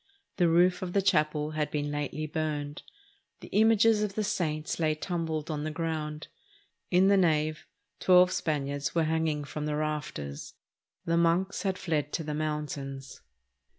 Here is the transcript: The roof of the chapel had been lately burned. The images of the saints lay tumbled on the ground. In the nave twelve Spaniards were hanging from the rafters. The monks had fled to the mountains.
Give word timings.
The 0.37 0.47
roof 0.49 0.81
of 0.81 0.93
the 0.93 1.01
chapel 1.03 1.51
had 1.51 1.69
been 1.69 1.91
lately 1.91 2.25
burned. 2.25 2.81
The 3.41 3.49
images 3.49 4.01
of 4.01 4.15
the 4.15 4.23
saints 4.23 4.79
lay 4.79 4.95
tumbled 4.95 5.51
on 5.51 5.63
the 5.63 5.69
ground. 5.69 6.27
In 6.89 7.07
the 7.07 7.17
nave 7.17 7.67
twelve 7.99 8.31
Spaniards 8.31 8.95
were 8.95 9.03
hanging 9.03 9.43
from 9.43 9.67
the 9.67 9.75
rafters. 9.75 10.55
The 11.05 11.17
monks 11.17 11.61
had 11.61 11.77
fled 11.77 12.11
to 12.13 12.23
the 12.23 12.33
mountains. 12.33 13.21